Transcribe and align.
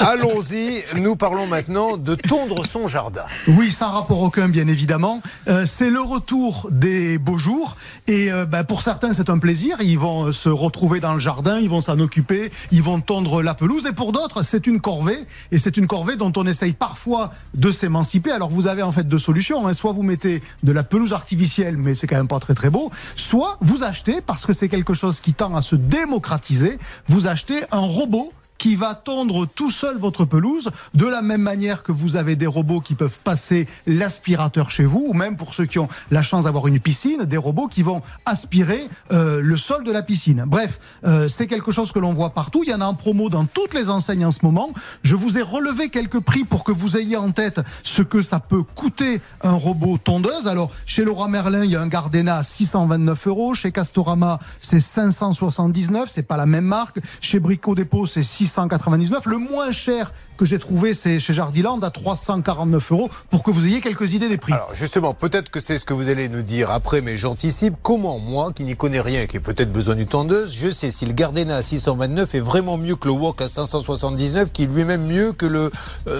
Allons-y, 0.00 0.84
nous 0.96 1.16
parlons 1.16 1.46
maintenant 1.46 1.96
de 1.96 2.14
tondre 2.14 2.64
son 2.64 2.86
jardin. 2.86 3.24
Oui, 3.48 3.72
sans 3.72 3.90
rapport 3.90 4.20
aucun, 4.20 4.48
bien 4.48 4.68
évidemment. 4.68 5.20
Euh, 5.48 5.66
c'est 5.66 5.90
le 5.90 6.00
retour 6.00 6.68
des 6.70 7.18
beaux 7.18 7.38
jours. 7.38 7.76
Et 8.06 8.30
euh, 8.30 8.46
bah, 8.46 8.62
pour 8.62 8.82
certains, 8.82 9.12
c'est 9.12 9.28
un 9.28 9.38
plaisir. 9.38 9.76
Ils 9.80 9.98
vont 9.98 10.26
euh, 10.26 10.32
se 10.32 10.48
retrouver 10.48 11.00
dans 11.00 11.14
le 11.14 11.20
jardin, 11.20 11.58
ils 11.58 11.68
vont 11.68 11.80
s'en 11.80 11.98
occuper, 11.98 12.52
ils 12.70 12.82
vont 12.82 13.00
tondre 13.00 13.42
la 13.42 13.54
pelouse. 13.54 13.86
Et 13.86 13.92
pour 13.92 14.12
d'autres, 14.12 14.44
c'est 14.44 14.68
une 14.68 14.80
corvée. 14.80 15.18
Et 15.50 15.58
c'est 15.58 15.76
une 15.76 15.88
corvée 15.88 16.14
dont 16.14 16.32
on 16.36 16.46
essaye 16.46 16.74
parfois 16.74 17.30
de 17.54 17.72
s'émanciper. 17.72 18.30
Alors 18.30 18.50
vous 18.50 18.68
avez 18.68 18.82
en 18.82 18.92
fait 18.92 19.08
deux 19.08 19.18
solutions. 19.18 19.66
Hein. 19.66 19.74
Soit 19.74 19.92
vous 19.92 20.04
mettez 20.04 20.42
de 20.62 20.72
la 20.72 20.84
pelouse 20.84 21.12
artificielle, 21.12 21.76
mais 21.76 21.96
c'est 21.96 22.06
quand 22.06 22.16
même 22.16 22.28
pas 22.28 22.38
très 22.38 22.54
très 22.54 22.70
beau. 22.70 22.90
Soit 23.16 23.58
vous 23.60 23.82
achetez, 23.82 24.20
parce 24.20 24.46
que 24.46 24.52
c'est 24.52 24.68
quelque 24.68 24.94
chose 24.94 25.20
qui 25.20 25.34
tend 25.34 25.56
à 25.56 25.62
se 25.62 25.74
démocratiser, 25.74 26.78
vous 27.08 27.26
achetez 27.26 27.62
un 27.72 27.80
robot 27.80 28.32
qui 28.58 28.74
va 28.74 28.94
tondre 28.94 29.46
tout 29.46 29.70
seul 29.70 29.96
votre 29.98 30.24
pelouse, 30.24 30.70
de 30.94 31.06
la 31.06 31.22
même 31.22 31.42
manière 31.42 31.82
que 31.84 31.92
vous 31.92 32.16
avez 32.16 32.36
des 32.36 32.46
robots 32.46 32.80
qui 32.80 32.94
peuvent 32.94 33.18
passer 33.22 33.68
l'aspirateur 33.86 34.70
chez 34.70 34.84
vous, 34.84 35.06
ou 35.08 35.14
même 35.14 35.36
pour 35.36 35.54
ceux 35.54 35.64
qui 35.64 35.78
ont 35.78 35.88
la 36.10 36.24
chance 36.24 36.44
d'avoir 36.44 36.66
une 36.66 36.80
piscine, 36.80 37.24
des 37.24 37.36
robots 37.36 37.68
qui 37.68 37.82
vont 37.82 38.02
aspirer 38.26 38.88
euh, 39.12 39.40
le 39.40 39.56
sol 39.56 39.84
de 39.84 39.92
la 39.92 40.02
piscine. 40.02 40.44
Bref, 40.46 40.80
euh, 41.04 41.28
c'est 41.28 41.46
quelque 41.46 41.70
chose 41.70 41.92
que 41.92 42.00
l'on 42.00 42.12
voit 42.12 42.30
partout. 42.30 42.64
Il 42.64 42.70
y 42.70 42.74
en 42.74 42.80
a 42.80 42.86
en 42.86 42.94
promo 42.94 43.30
dans 43.30 43.44
toutes 43.44 43.74
les 43.74 43.90
enseignes 43.90 44.24
en 44.24 44.32
ce 44.32 44.40
moment. 44.42 44.70
Je 45.02 45.14
vous 45.14 45.38
ai 45.38 45.42
relevé 45.42 45.88
quelques 45.88 46.20
prix 46.20 46.44
pour 46.44 46.64
que 46.64 46.72
vous 46.72 46.96
ayez 46.96 47.16
en 47.16 47.30
tête 47.30 47.60
ce 47.84 48.02
que 48.02 48.22
ça 48.22 48.40
peut 48.40 48.62
coûter 48.62 49.20
un 49.42 49.52
robot 49.52 49.98
tondeuse. 49.98 50.48
Alors, 50.48 50.72
chez 50.84 51.04
Laura 51.04 51.28
Merlin, 51.28 51.64
il 51.64 51.70
y 51.70 51.76
a 51.76 51.80
un 51.80 51.86
Gardena 51.86 52.38
à 52.38 52.42
629 52.42 53.28
euros. 53.28 53.54
Chez 53.54 53.70
Castorama, 53.70 54.40
c'est 54.60 54.80
579. 54.80 56.08
C'est 56.08 56.22
pas 56.22 56.36
la 56.36 56.46
même 56.46 56.64
marque. 56.64 56.98
Chez 57.20 57.38
Brico 57.38 57.76
Dépôt, 57.76 58.06
c'est 58.06 58.24
6 58.24 58.48
699. 58.58 59.26
Le 59.26 59.38
moins 59.38 59.70
cher 59.70 60.12
que 60.36 60.44
j'ai 60.44 60.58
trouvé, 60.58 60.94
c'est 60.94 61.20
chez 61.20 61.32
Jardiland 61.32 61.78
à 61.80 61.90
349 61.90 62.92
euros 62.92 63.10
pour 63.30 63.42
que 63.42 63.50
vous 63.50 63.66
ayez 63.66 63.80
quelques 63.80 64.12
idées 64.14 64.28
des 64.28 64.36
prix. 64.36 64.52
Alors 64.52 64.74
justement, 64.74 65.14
peut-être 65.14 65.50
que 65.50 65.60
c'est 65.60 65.78
ce 65.78 65.84
que 65.84 65.94
vous 65.94 66.08
allez 66.08 66.28
nous 66.28 66.42
dire 66.42 66.70
après, 66.70 67.00
mais 67.00 67.16
j'anticipe 67.16 67.74
comment 67.82 68.18
moi, 68.18 68.52
qui 68.52 68.64
n'y 68.64 68.76
connais 68.76 69.00
rien, 69.00 69.26
qui 69.26 69.36
ai 69.36 69.40
peut-être 69.40 69.72
besoin 69.72 69.94
d'une 69.94 70.06
tondeuse, 70.06 70.54
je 70.54 70.70
sais 70.70 70.90
si 70.90 71.06
le 71.06 71.12
Gardena 71.12 71.56
à 71.56 71.62
629 71.62 72.34
est 72.34 72.40
vraiment 72.40 72.78
mieux 72.78 72.96
que 72.96 73.06
le 73.06 73.14
Wok 73.14 73.40
à 73.42 73.48
579, 73.48 74.52
qui 74.52 74.64
est 74.64 74.66
lui-même 74.66 75.06
mieux 75.06 75.32
que 75.32 75.46
le 75.46 75.70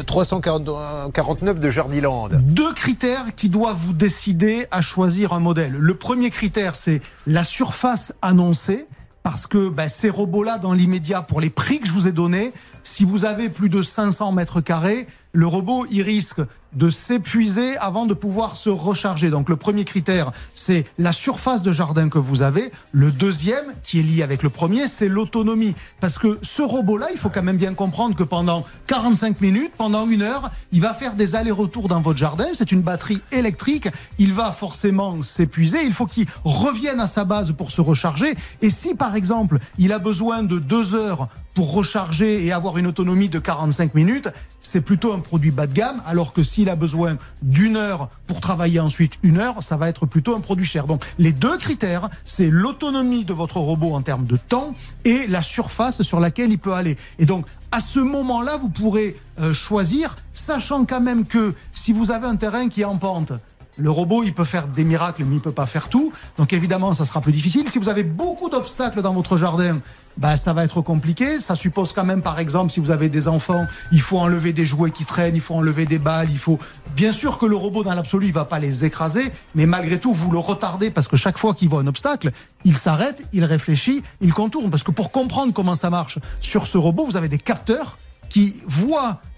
349 0.06 1.56
euh, 1.56 1.58
de 1.58 1.70
Jardiland. 1.70 2.28
Deux 2.32 2.72
critères 2.72 3.34
qui 3.36 3.48
doivent 3.48 3.76
vous 3.76 3.92
décider 3.92 4.66
à 4.70 4.80
choisir 4.80 5.32
un 5.32 5.40
modèle. 5.40 5.72
Le 5.72 5.94
premier 5.94 6.30
critère, 6.30 6.76
c'est 6.76 7.00
la 7.26 7.44
surface 7.44 8.14
annoncée 8.22 8.86
parce 9.30 9.46
que 9.46 9.68
ben, 9.68 9.90
ces 9.90 10.08
robots-là, 10.08 10.56
dans 10.56 10.72
l'immédiat, 10.72 11.20
pour 11.20 11.42
les 11.42 11.50
prix 11.50 11.80
que 11.80 11.86
je 11.86 11.92
vous 11.92 12.08
ai 12.08 12.12
donnés, 12.12 12.50
si 12.82 13.04
vous 13.04 13.26
avez 13.26 13.50
plus 13.50 13.68
de 13.68 13.82
500 13.82 14.32
mètres 14.32 14.62
carrés, 14.62 15.06
le 15.32 15.46
robot, 15.46 15.84
il 15.90 16.00
risque 16.00 16.40
de 16.72 16.90
s'épuiser 16.90 17.76
avant 17.78 18.06
de 18.06 18.14
pouvoir 18.14 18.56
se 18.56 18.70
recharger. 18.70 19.30
Donc 19.30 19.48
le 19.48 19.56
premier 19.56 19.84
critère, 19.84 20.32
c'est 20.54 20.84
la 20.98 21.12
surface 21.12 21.62
de 21.62 21.72
jardin 21.72 22.08
que 22.08 22.18
vous 22.18 22.42
avez. 22.42 22.70
Le 22.92 23.10
deuxième, 23.10 23.64
qui 23.82 24.00
est 24.00 24.02
lié 24.02 24.22
avec 24.22 24.42
le 24.42 24.50
premier, 24.50 24.88
c'est 24.88 25.08
l'autonomie. 25.08 25.74
Parce 26.00 26.18
que 26.18 26.38
ce 26.42 26.62
robot-là, 26.62 27.08
il 27.12 27.18
faut 27.18 27.30
quand 27.30 27.42
même 27.42 27.56
bien 27.56 27.74
comprendre 27.74 28.14
que 28.14 28.22
pendant 28.22 28.64
45 28.86 29.40
minutes, 29.40 29.72
pendant 29.76 30.08
une 30.08 30.22
heure, 30.22 30.50
il 30.72 30.80
va 30.80 30.94
faire 30.94 31.14
des 31.14 31.34
allers-retours 31.34 31.88
dans 31.88 32.00
votre 32.00 32.18
jardin. 32.18 32.46
C'est 32.52 32.72
une 32.72 32.82
batterie 32.82 33.22
électrique. 33.32 33.88
Il 34.18 34.32
va 34.32 34.52
forcément 34.52 35.22
s'épuiser. 35.22 35.82
Il 35.84 35.92
faut 35.92 36.06
qu'il 36.06 36.26
revienne 36.44 37.00
à 37.00 37.06
sa 37.06 37.24
base 37.24 37.52
pour 37.52 37.70
se 37.70 37.80
recharger. 37.80 38.34
Et 38.60 38.70
si 38.70 38.94
par 38.94 39.16
exemple, 39.16 39.58
il 39.78 39.92
a 39.92 39.98
besoin 39.98 40.42
de 40.42 40.58
deux 40.58 40.94
heures 40.94 41.28
pour 41.58 41.72
recharger 41.72 42.46
et 42.46 42.52
avoir 42.52 42.78
une 42.78 42.86
autonomie 42.86 43.28
de 43.28 43.40
45 43.40 43.96
minutes, 43.96 44.28
c'est 44.60 44.80
plutôt 44.80 45.12
un 45.12 45.18
produit 45.18 45.50
bas 45.50 45.66
de 45.66 45.72
gamme, 45.72 46.00
alors 46.06 46.32
que 46.32 46.44
s'il 46.44 46.70
a 46.70 46.76
besoin 46.76 47.18
d'une 47.42 47.76
heure 47.76 48.10
pour 48.28 48.40
travailler 48.40 48.78
ensuite 48.78 49.14
une 49.24 49.38
heure, 49.38 49.60
ça 49.60 49.76
va 49.76 49.88
être 49.88 50.06
plutôt 50.06 50.36
un 50.36 50.40
produit 50.40 50.64
cher. 50.64 50.86
Donc 50.86 51.04
les 51.18 51.32
deux 51.32 51.56
critères, 51.56 52.10
c'est 52.24 52.48
l'autonomie 52.48 53.24
de 53.24 53.32
votre 53.32 53.56
robot 53.56 53.92
en 53.94 54.02
termes 54.02 54.24
de 54.24 54.36
temps 54.36 54.72
et 55.04 55.26
la 55.26 55.42
surface 55.42 56.02
sur 56.02 56.20
laquelle 56.20 56.52
il 56.52 56.60
peut 56.60 56.74
aller. 56.74 56.96
Et 57.18 57.26
donc 57.26 57.44
à 57.72 57.80
ce 57.80 57.98
moment-là, 57.98 58.56
vous 58.58 58.68
pourrez 58.68 59.16
euh, 59.40 59.52
choisir, 59.52 60.14
sachant 60.32 60.84
quand 60.84 61.00
même 61.00 61.24
que 61.24 61.56
si 61.72 61.92
vous 61.92 62.12
avez 62.12 62.28
un 62.28 62.36
terrain 62.36 62.68
qui 62.68 62.82
est 62.82 62.84
en 62.84 62.98
pente, 62.98 63.32
le 63.78 63.90
robot, 63.90 64.24
il 64.24 64.34
peut 64.34 64.44
faire 64.44 64.66
des 64.66 64.84
miracles, 64.84 65.24
mais 65.24 65.36
il 65.36 65.40
peut 65.40 65.52
pas 65.52 65.66
faire 65.66 65.88
tout. 65.88 66.12
Donc 66.36 66.52
évidemment, 66.52 66.92
ça 66.92 67.04
sera 67.04 67.20
plus 67.20 67.32
difficile. 67.32 67.68
Si 67.68 67.78
vous 67.78 67.88
avez 67.88 68.02
beaucoup 68.02 68.50
d'obstacles 68.50 69.02
dans 69.02 69.12
votre 69.12 69.36
jardin, 69.36 69.78
bah, 70.16 70.36
ça 70.36 70.52
va 70.52 70.64
être 70.64 70.82
compliqué. 70.82 71.38
Ça 71.38 71.54
suppose 71.54 71.92
quand 71.92 72.04
même, 72.04 72.20
par 72.20 72.40
exemple, 72.40 72.72
si 72.72 72.80
vous 72.80 72.90
avez 72.90 73.08
des 73.08 73.28
enfants, 73.28 73.66
il 73.92 74.00
faut 74.00 74.18
enlever 74.18 74.52
des 74.52 74.66
jouets 74.66 74.90
qui 74.90 75.04
traînent, 75.04 75.36
il 75.36 75.40
faut 75.40 75.54
enlever 75.54 75.86
des 75.86 75.98
balles, 75.98 76.28
il 76.30 76.38
faut. 76.38 76.58
Bien 76.96 77.12
sûr 77.12 77.38
que 77.38 77.46
le 77.46 77.54
robot, 77.56 77.84
dans 77.84 77.94
l'absolu, 77.94 78.26
il 78.26 78.32
va 78.32 78.44
pas 78.44 78.58
les 78.58 78.84
écraser, 78.84 79.30
mais 79.54 79.66
malgré 79.66 79.98
tout, 79.98 80.12
vous 80.12 80.32
le 80.32 80.38
retardez 80.38 80.90
parce 80.90 81.06
que 81.06 81.16
chaque 81.16 81.38
fois 81.38 81.54
qu'il 81.54 81.68
voit 81.68 81.80
un 81.80 81.86
obstacle, 81.86 82.32
il 82.64 82.76
s'arrête, 82.76 83.22
il 83.32 83.44
réfléchit, 83.44 84.02
il 84.20 84.34
contourne. 84.34 84.70
Parce 84.70 84.82
que 84.82 84.90
pour 84.90 85.12
comprendre 85.12 85.52
comment 85.52 85.76
ça 85.76 85.88
marche 85.88 86.18
sur 86.40 86.66
ce 86.66 86.78
robot, 86.78 87.06
vous 87.06 87.16
avez 87.16 87.28
des 87.28 87.38
capteurs 87.38 87.96
qui 88.38 88.62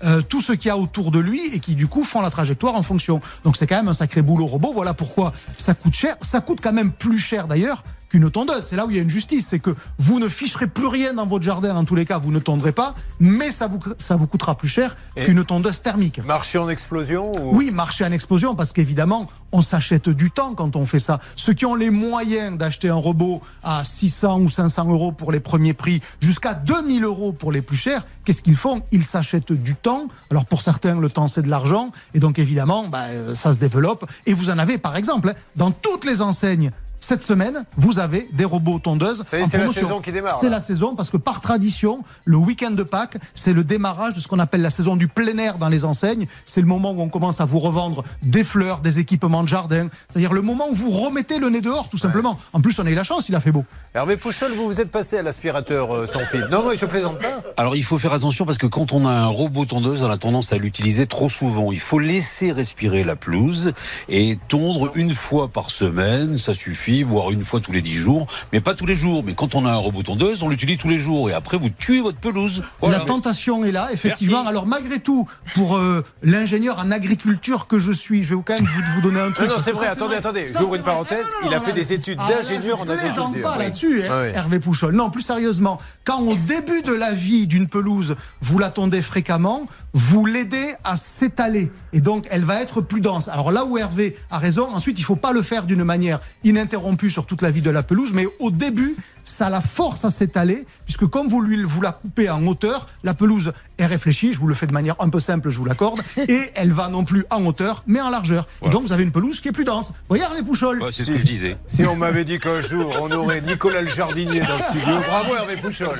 euh, 0.02 0.20
tout 0.22 0.40
ce 0.40 0.52
qu'il 0.52 0.68
y 0.68 0.70
a 0.70 0.76
autour 0.76 1.10
de 1.10 1.18
lui 1.18 1.40
et 1.54 1.58
qui 1.58 1.74
du 1.74 1.86
coup 1.86 2.04
font 2.04 2.20
la 2.20 2.30
trajectoire 2.30 2.74
en 2.74 2.82
fonction. 2.82 3.20
Donc 3.44 3.56
c'est 3.56 3.66
quand 3.66 3.76
même 3.76 3.88
un 3.88 3.94
sacré 3.94 4.20
boulot 4.22 4.46
robot. 4.46 4.72
Voilà 4.72 4.94
pourquoi 4.94 5.32
ça 5.56 5.74
coûte 5.74 5.94
cher. 5.94 6.16
Ça 6.20 6.40
coûte 6.40 6.58
quand 6.62 6.72
même 6.72 6.90
plus 6.90 7.18
cher 7.18 7.46
d'ailleurs 7.46 7.82
qu'une 8.10 8.30
tondeuse. 8.30 8.64
C'est 8.64 8.76
là 8.76 8.86
où 8.86 8.90
il 8.90 8.96
y 8.96 8.98
a 8.98 9.02
une 9.02 9.10
justice, 9.10 9.46
c'est 9.48 9.58
que 9.58 9.74
vous 9.98 10.20
ne 10.20 10.28
ficherez 10.28 10.66
plus 10.66 10.86
rien 10.86 11.14
dans 11.14 11.26
votre 11.26 11.44
jardin, 11.44 11.74
en 11.76 11.84
tous 11.84 11.94
les 11.94 12.04
cas, 12.04 12.18
vous 12.18 12.32
ne 12.32 12.38
tondrez 12.38 12.72
pas, 12.72 12.94
mais 13.18 13.50
ça 13.50 13.66
vous, 13.66 13.78
ça 13.98 14.16
vous 14.16 14.26
coûtera 14.26 14.56
plus 14.56 14.68
cher 14.68 14.96
qu'une 15.14 15.44
tondeuse 15.44 15.80
thermique. 15.80 16.22
Marché 16.24 16.58
en 16.58 16.68
explosion 16.68 17.32
Oui, 17.52 17.70
marché 17.70 18.04
en 18.04 18.12
explosion, 18.12 18.54
parce 18.54 18.72
qu'évidemment, 18.72 19.28
on 19.52 19.62
s'achète 19.62 20.08
du 20.08 20.30
temps 20.30 20.54
quand 20.54 20.76
on 20.76 20.86
fait 20.86 21.00
ça. 21.00 21.20
Ceux 21.36 21.52
qui 21.52 21.64
ont 21.66 21.74
les 21.74 21.90
moyens 21.90 22.56
d'acheter 22.56 22.88
un 22.88 22.94
robot 22.94 23.40
à 23.62 23.84
600 23.84 24.40
ou 24.40 24.50
500 24.50 24.90
euros 24.90 25.12
pour 25.12 25.32
les 25.32 25.40
premiers 25.40 25.74
prix, 25.74 26.00
jusqu'à 26.20 26.54
2000 26.54 27.04
euros 27.04 27.32
pour 27.32 27.52
les 27.52 27.62
plus 27.62 27.76
chers, 27.76 28.04
qu'est-ce 28.24 28.42
qu'ils 28.42 28.56
font? 28.56 28.82
Ils 28.90 29.04
s'achètent 29.04 29.52
du 29.52 29.74
temps. 29.76 30.08
Alors 30.30 30.44
pour 30.44 30.62
certains, 30.62 30.98
le 31.00 31.08
temps, 31.08 31.28
c'est 31.28 31.42
de 31.42 31.48
l'argent, 31.48 31.92
et 32.14 32.18
donc 32.18 32.38
évidemment, 32.38 32.88
bah, 32.88 33.04
euh, 33.10 33.34
ça 33.34 33.52
se 33.52 33.58
développe. 33.58 34.04
Et 34.26 34.34
vous 34.34 34.50
en 34.50 34.58
avez, 34.58 34.78
par 34.78 34.96
exemple, 34.96 35.30
hein, 35.30 35.34
dans 35.56 35.70
toutes 35.70 36.04
les 36.04 36.22
enseignes 36.22 36.70
cette 37.00 37.22
semaine, 37.22 37.64
vous 37.76 37.98
avez 37.98 38.28
des 38.32 38.44
robots 38.44 38.78
tondeuses. 38.78 39.24
C'est 39.26 39.40
la 39.40 39.68
saison 39.72 40.00
qui 40.00 40.12
démarre. 40.12 40.32
C'est 40.32 40.50
la 40.50 40.60
saison 40.60 40.94
parce 40.94 41.10
que 41.10 41.16
par 41.16 41.40
tradition, 41.40 42.04
le 42.24 42.36
week-end 42.36 42.70
de 42.70 42.82
Pâques, 42.82 43.16
c'est 43.34 43.52
le 43.52 43.64
démarrage 43.64 44.14
de 44.14 44.20
ce 44.20 44.28
qu'on 44.28 44.38
appelle 44.38 44.62
la 44.62 44.70
saison 44.70 44.96
du 44.96 45.08
plein 45.08 45.36
air 45.38 45.58
dans 45.58 45.68
les 45.68 45.84
enseignes. 45.84 46.26
C'est 46.46 46.60
le 46.60 46.66
moment 46.66 46.92
où 46.92 47.00
on 47.00 47.08
commence 47.08 47.40
à 47.40 47.44
vous 47.44 47.58
revendre 47.58 48.04
des 48.22 48.44
fleurs, 48.44 48.80
des 48.80 48.98
équipements 48.98 49.42
de 49.42 49.48
jardin. 49.48 49.88
C'est-à-dire 50.08 50.32
le 50.32 50.42
moment 50.42 50.68
où 50.70 50.74
vous 50.74 50.90
remettez 50.90 51.38
le 51.38 51.48
nez 51.48 51.60
dehors, 51.60 51.88
tout 51.88 51.98
simplement. 51.98 52.38
En 52.52 52.60
plus, 52.60 52.78
on 52.78 52.86
a 52.86 52.90
eu 52.90 52.94
la 52.94 53.04
chance, 53.04 53.28
il 53.28 53.34
a 53.34 53.40
fait 53.40 53.52
beau. 53.52 53.64
Hervé 53.94 54.16
Pouchol, 54.16 54.52
vous 54.52 54.66
vous 54.66 54.80
êtes 54.80 54.90
passé 54.90 55.18
à 55.18 55.22
l'aspirateur 55.22 55.94
euh, 55.94 56.06
sans 56.06 56.20
fil. 56.20 56.46
Non, 56.50 56.62
non, 56.62 56.72
je 56.76 56.86
plaisante 56.86 57.18
pas. 57.18 57.42
Alors 57.56 57.76
il 57.76 57.84
faut 57.84 57.98
faire 57.98 58.12
attention 58.12 58.44
parce 58.44 58.58
que 58.58 58.66
quand 58.66 58.92
on 58.92 59.06
a 59.06 59.10
un 59.10 59.26
robot 59.26 59.64
tondeuse, 59.64 60.04
on 60.04 60.10
a 60.10 60.18
tendance 60.18 60.52
à 60.52 60.58
l'utiliser 60.58 61.06
trop 61.06 61.28
souvent. 61.28 61.72
Il 61.72 61.80
faut 61.80 61.98
laisser 61.98 62.52
respirer 62.52 63.04
la 63.04 63.16
pelouse 63.16 63.72
et 64.08 64.38
tondre 64.48 64.90
une 64.94 65.14
fois 65.14 65.48
par 65.48 65.70
semaine, 65.70 66.38
ça 66.38 66.54
suffit, 66.54 66.89
voire 67.02 67.30
une 67.30 67.44
fois 67.44 67.60
tous 67.60 67.72
les 67.72 67.82
dix 67.82 67.96
jours, 67.96 68.26
mais 68.52 68.60
pas 68.60 68.74
tous 68.74 68.86
les 68.86 68.94
jours. 68.94 69.22
Mais 69.24 69.34
quand 69.34 69.54
on 69.54 69.64
a 69.66 69.70
un 69.70 69.76
robot 69.76 70.02
tondeuse, 70.02 70.42
on 70.42 70.48
l'utilise 70.48 70.78
tous 70.78 70.88
les 70.88 70.98
jours 70.98 71.30
et 71.30 71.32
après 71.32 71.56
vous 71.56 71.68
tuez 71.70 72.00
votre 72.00 72.18
pelouse. 72.18 72.62
La 72.82 73.00
tentation 73.00 73.64
est 73.64 73.72
là, 73.72 73.88
effectivement. 73.92 74.46
Alors 74.46 74.66
malgré 74.66 75.00
tout, 75.00 75.26
pour 75.54 75.76
euh, 75.76 76.02
l'ingénieur 76.22 76.78
en 76.78 76.90
agriculture 76.90 77.66
que 77.66 77.78
je 77.78 77.92
suis, 77.92 78.24
je 78.24 78.34
vais 78.34 78.42
quand 78.44 78.54
même 78.54 78.68
vous, 78.94 79.02
donner 79.02 79.20
un 79.20 79.30
truc. 79.30 79.48
Non, 79.48 79.56
non 79.56 79.62
c'est 79.62 79.72
vrai, 79.72 79.86
attendez, 79.86 80.16
attendez, 80.16 80.46
j'ouvre 80.46 80.74
une 80.74 80.82
parenthèse. 80.82 81.24
il 81.46 81.54
a 81.54 81.60
fait 81.60 81.72
des 81.72 81.92
études 81.92 82.18
ah, 82.20 82.28
d'ingénieur 82.30 82.80
en 82.80 82.88
agriculture. 82.88 83.42
pas 83.42 83.58
là-dessus, 83.58 84.02
hein, 84.02 84.24
Hervé 84.34 84.58
Pouchol. 84.58 84.94
Non, 84.94 85.10
plus 85.10 85.22
sérieusement, 85.22 85.80
quand 86.04 86.20
au 86.20 86.34
début 86.34 86.82
de 86.82 86.92
la 86.92 87.12
vie 87.12 87.46
d'une 87.46 87.68
pelouse, 87.68 88.16
vous 88.40 88.58
la 88.58 88.70
tondez 88.70 89.02
fréquemment, 89.02 89.66
vous 89.92 90.26
l'aidez 90.26 90.74
à 90.84 90.96
s'étaler 90.96 91.70
et 91.92 92.00
donc 92.00 92.26
elle 92.30 92.44
va 92.44 92.62
être 92.62 92.80
plus 92.80 93.00
dense. 93.00 93.28
Alors 93.28 93.50
là 93.50 93.64
où 93.64 93.78
Hervé 93.78 94.16
a 94.30 94.38
raison, 94.38 94.68
ensuite 94.68 94.98
il 94.98 95.02
faut 95.02 95.16
pas 95.16 95.32
le 95.32 95.42
faire 95.42 95.64
d'une 95.64 95.84
manière 95.84 96.20
ininterrompue 96.44 97.10
sur 97.10 97.26
toute 97.26 97.42
la 97.42 97.50
vie 97.50 97.60
de 97.60 97.70
la 97.70 97.82
pelouse, 97.82 98.12
mais 98.12 98.26
au 98.38 98.50
début 98.50 98.96
ça 99.24 99.50
la 99.50 99.60
force 99.60 100.04
à 100.04 100.10
s'étaler 100.10 100.64
puisque 100.84 101.06
comme 101.06 101.28
vous 101.28 101.40
lui 101.40 101.62
vous 101.62 101.80
la 101.80 101.92
coupez 101.92 102.30
en 102.30 102.46
hauteur, 102.46 102.86
la 103.04 103.14
pelouse 103.14 103.52
est 103.78 103.86
réfléchie. 103.86 104.32
Je 104.32 104.38
vous 104.38 104.46
le 104.46 104.54
fais 104.54 104.66
de 104.66 104.72
manière 104.72 104.96
un 105.00 105.08
peu 105.08 105.20
simple, 105.20 105.50
je 105.50 105.58
vous 105.58 105.64
l'accorde, 105.64 106.00
et 106.28 106.40
elle 106.54 106.72
va 106.72 106.88
non 106.88 107.04
plus 107.04 107.24
en 107.30 107.44
hauteur 107.44 107.82
mais 107.86 108.00
en 108.00 108.10
largeur. 108.10 108.46
Et 108.64 108.70
donc 108.70 108.82
vous 108.82 108.92
avez 108.92 109.02
une 109.02 109.12
pelouse 109.12 109.40
qui 109.40 109.48
est 109.48 109.52
plus 109.52 109.64
dense. 109.64 109.92
Regardez 110.08 110.36
Hervé 110.36 110.46
Pouchol. 110.46 110.82
c'est 110.92 111.04
ce 111.04 111.10
que 111.10 111.18
je 111.18 111.24
disais. 111.24 111.56
Si 111.66 111.84
on 111.84 111.96
m'avait 111.96 112.24
dit 112.24 112.38
qu'un 112.38 112.60
jour 112.60 112.96
on 113.00 113.10
aurait 113.10 113.40
Nicolas 113.40 113.82
le 113.82 113.88
jardinier 113.88 114.40
dans 114.40 114.56
le 114.56 114.62
studio, 114.62 114.98
bravo 115.08 115.34
Hervé 115.34 115.56
Pouchol. 115.56 115.98